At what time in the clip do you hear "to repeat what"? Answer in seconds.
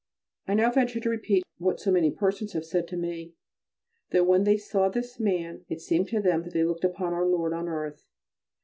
0.99-1.79